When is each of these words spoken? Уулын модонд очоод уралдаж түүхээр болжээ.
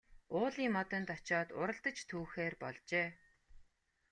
Уулын 0.35 0.71
модонд 0.75 1.09
очоод 1.17 1.49
уралдаж 1.59 1.97
түүхээр 2.09 2.53
болжээ. 2.61 3.07